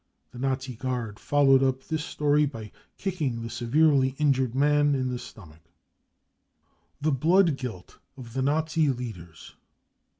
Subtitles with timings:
[0.31, 5.13] The Nazi guard followed up this story by kicking the severely injured man in the
[5.13, 5.63] I stomach." $ v
[7.19, 9.53] The Mood Guilt of the Nazi Leaders.